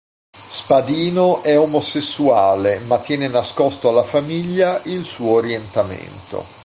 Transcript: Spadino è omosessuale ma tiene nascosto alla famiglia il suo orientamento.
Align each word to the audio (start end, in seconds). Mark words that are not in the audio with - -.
Spadino 0.35 1.43
è 1.43 1.59
omosessuale 1.59 2.79
ma 2.87 2.97
tiene 2.97 3.27
nascosto 3.27 3.89
alla 3.89 4.01
famiglia 4.01 4.81
il 4.85 5.05
suo 5.05 5.33
orientamento. 5.33 6.43